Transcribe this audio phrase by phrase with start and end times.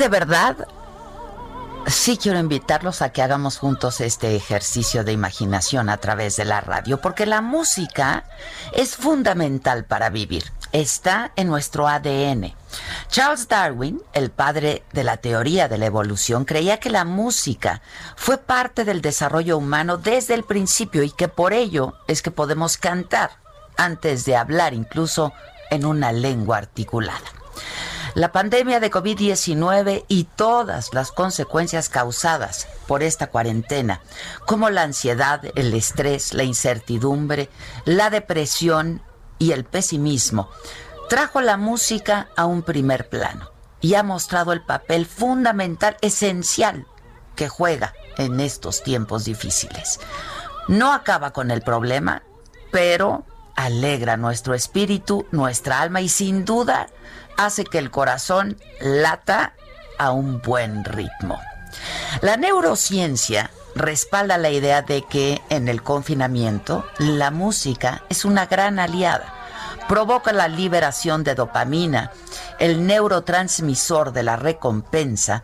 [0.00, 0.56] De verdad
[1.86, 6.62] sí quiero invitarlos a que hagamos juntos este ejercicio de imaginación a través de la
[6.62, 8.24] radio, porque la música
[8.72, 10.52] es fundamental para vivir.
[10.72, 12.54] Está en nuestro ADN.
[13.08, 17.82] Charles Darwin, el padre de la teoría de la evolución, creía que la música
[18.16, 22.78] fue parte del desarrollo humano desde el principio y que por ello es que podemos
[22.78, 23.32] cantar
[23.76, 25.34] antes de hablar incluso
[25.70, 27.39] en una lengua articulada.
[28.14, 34.00] La pandemia de COVID-19 y todas las consecuencias causadas por esta cuarentena,
[34.46, 37.48] como la ansiedad, el estrés, la incertidumbre,
[37.84, 39.02] la depresión
[39.38, 40.50] y el pesimismo,
[41.08, 43.50] trajo la música a un primer plano
[43.80, 46.86] y ha mostrado el papel fundamental, esencial,
[47.36, 50.00] que juega en estos tiempos difíciles.
[50.68, 52.22] No acaba con el problema,
[52.72, 53.24] pero
[53.56, 56.88] alegra nuestro espíritu, nuestra alma y sin duda
[57.44, 59.54] hace que el corazón lata
[59.98, 61.40] a un buen ritmo.
[62.22, 68.78] La neurociencia respalda la idea de que en el confinamiento la música es una gran
[68.78, 69.34] aliada.
[69.88, 72.12] Provoca la liberación de dopamina,
[72.58, 75.42] el neurotransmisor de la recompensa,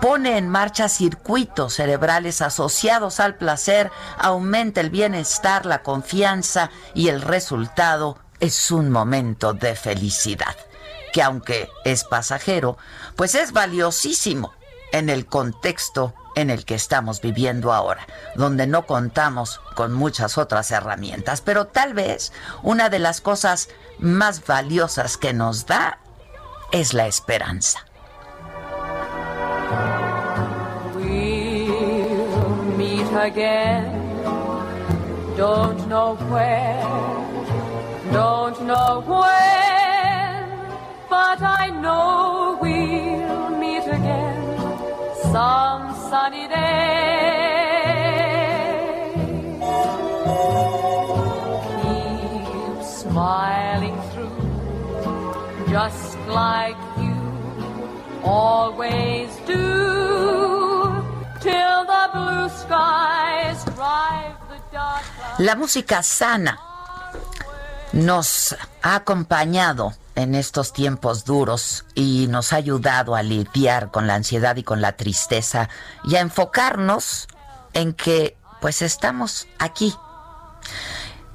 [0.00, 7.22] pone en marcha circuitos cerebrales asociados al placer, aumenta el bienestar, la confianza y el
[7.22, 10.56] resultado es un momento de felicidad,
[11.12, 12.78] que aunque es pasajero,
[13.16, 14.52] pues es valiosísimo
[14.92, 20.70] en el contexto en el que estamos viviendo ahora, donde no contamos con muchas otras
[20.70, 22.32] herramientas, pero tal vez
[22.62, 25.98] una de las cosas más valiosas que nos da
[26.70, 27.84] es la esperanza.
[35.36, 36.82] Don't know where,
[38.10, 39.57] don't know when,
[41.10, 44.36] but I know we'll meet again
[45.32, 46.58] some sunny day.
[51.82, 54.40] Keep smiling through,
[55.70, 57.16] just like you
[58.24, 59.64] always do,
[61.40, 65.04] till the blue skies drive the dark.
[65.38, 66.58] La música sana
[67.92, 74.16] nos ha acompañado en estos tiempos duros y nos ha ayudado a lidiar con la
[74.16, 75.68] ansiedad y con la tristeza
[76.02, 77.28] y a enfocarnos
[77.72, 79.94] en que pues estamos aquí.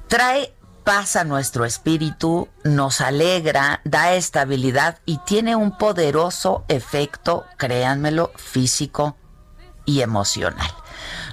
[0.06, 8.32] Trae paz a nuestro espíritu, nos alegra, da estabilidad y tiene un poderoso efecto, créanmelo,
[8.36, 9.16] físico
[9.86, 10.70] y emocional.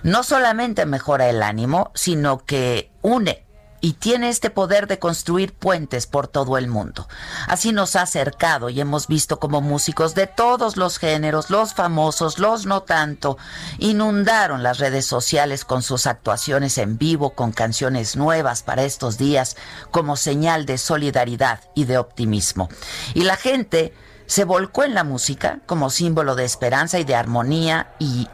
[0.04, 3.46] No solamente mejora el ánimo, sino que une
[3.82, 7.08] y tiene este poder de construir puentes por todo el mundo.
[7.48, 12.38] Así nos ha acercado y hemos visto como músicos de todos los géneros, los famosos,
[12.38, 13.38] los no tanto,
[13.80, 19.58] inundaron las redes sociales con sus actuaciones en vivo, con canciones nuevas para estos días,
[19.90, 22.70] como señal de solidaridad y de optimismo.
[23.16, 23.94] Y la gente
[24.28, 28.30] se volcó en la música como símbolo de esperanza y de armonía y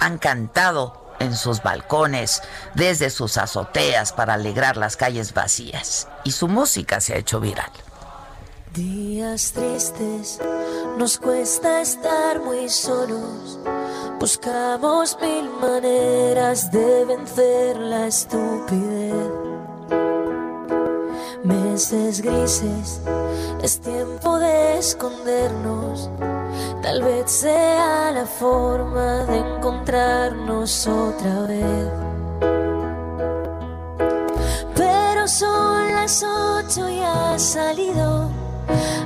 [0.00, 2.42] han cantado en sus balcones,
[2.74, 6.08] desde sus azoteas para alegrar las calles vacías.
[6.24, 7.70] Y su música se ha hecho viral.
[8.74, 10.40] Días tristes,
[10.98, 13.58] nos cuesta estar muy solos,
[14.20, 19.14] Buscamos mil maneras de vencer la estupidez.
[21.42, 23.00] Meses grises,
[23.62, 26.10] es tiempo de escondernos.
[26.82, 31.88] Tal vez sea la forma de encontrarnos otra vez.
[34.74, 38.30] Pero son las ocho y ha salido.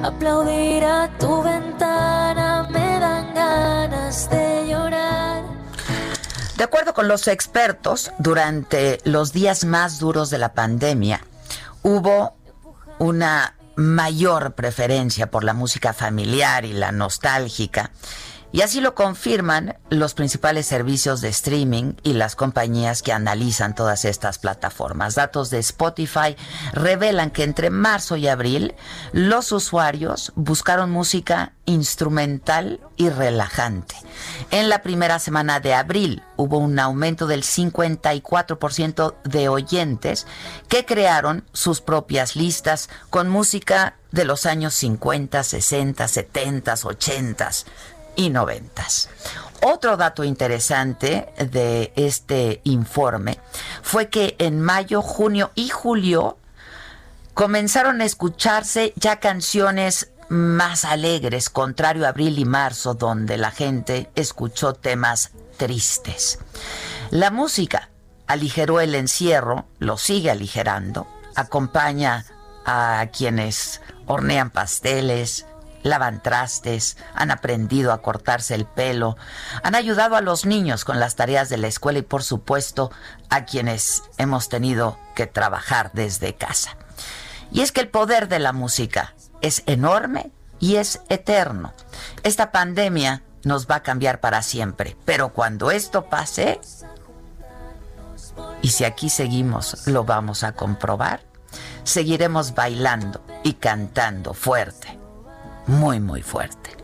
[0.04, 5.42] Aplaudir a tu ventana me dan ganas de llorar.
[6.56, 11.22] De acuerdo con los expertos, durante los días más duros de la pandemia,
[11.82, 12.34] hubo
[13.00, 17.90] una mayor preferencia por la música familiar y la nostálgica.
[18.54, 24.04] Y así lo confirman los principales servicios de streaming y las compañías que analizan todas
[24.04, 25.16] estas plataformas.
[25.16, 26.36] Datos de Spotify
[26.72, 28.76] revelan que entre marzo y abril
[29.10, 33.96] los usuarios buscaron música instrumental y relajante.
[34.52, 40.28] En la primera semana de abril hubo un aumento del 54% de oyentes
[40.68, 47.50] que crearon sus propias listas con música de los años 50, 60, 70, 80
[48.16, 48.84] y 90.
[49.62, 53.38] Otro dato interesante de este informe
[53.82, 56.38] fue que en mayo, junio y julio
[57.32, 64.10] comenzaron a escucharse ya canciones más alegres, contrario a abril y marzo, donde la gente
[64.14, 66.38] escuchó temas tristes.
[67.10, 67.90] La música
[68.26, 71.06] aligeró el encierro, lo sigue aligerando,
[71.36, 72.24] acompaña
[72.66, 75.46] a quienes hornean pasteles,
[75.84, 79.16] lavan trastes, han aprendido a cortarse el pelo,
[79.62, 82.90] han ayudado a los niños con las tareas de la escuela y por supuesto
[83.30, 86.76] a quienes hemos tenido que trabajar desde casa.
[87.52, 91.72] Y es que el poder de la música es enorme y es eterno.
[92.22, 96.60] Esta pandemia nos va a cambiar para siempre, pero cuando esto pase,
[98.62, 101.20] y si aquí seguimos, lo vamos a comprobar,
[101.84, 104.98] seguiremos bailando y cantando fuerte,
[105.66, 106.83] muy, muy fuerte.